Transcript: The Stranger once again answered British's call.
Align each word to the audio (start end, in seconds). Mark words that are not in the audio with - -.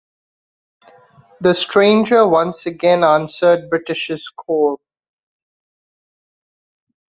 The 1.41 1.53
Stranger 1.53 2.27
once 2.27 2.65
again 2.65 3.03
answered 3.03 3.69
British's 3.69 4.29
call. 4.29 4.81